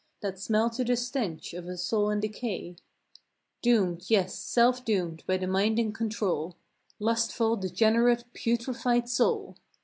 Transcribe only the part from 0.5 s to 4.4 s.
to the stench of a soul in decay! Doomed, yes,